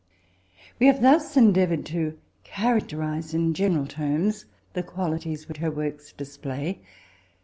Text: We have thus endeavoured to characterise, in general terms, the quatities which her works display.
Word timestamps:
We 0.79 0.87
have 0.87 1.03
thus 1.03 1.37
endeavoured 1.37 1.85
to 1.85 2.17
characterise, 2.43 3.35
in 3.35 3.53
general 3.53 3.85
terms, 3.85 4.45
the 4.73 4.81
quatities 4.81 5.47
which 5.47 5.57
her 5.57 5.69
works 5.69 6.11
display. 6.11 6.79